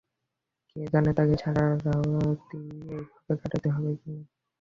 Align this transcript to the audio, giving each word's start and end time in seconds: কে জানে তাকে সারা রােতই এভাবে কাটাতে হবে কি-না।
কে 0.69 0.81
জানে 0.93 1.11
তাকে 1.17 1.35
সারা 1.43 1.63
রােতই 1.77 2.63
এভাবে 2.91 3.33
কাটাতে 3.41 3.67
হবে 3.75 3.91
কি-না। 3.95 4.23